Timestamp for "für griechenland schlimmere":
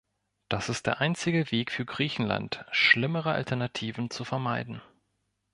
1.71-3.33